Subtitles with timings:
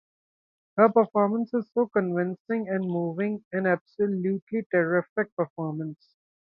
[0.77, 6.15] Her performance is so convincing and moving, an absolutely terrific performance.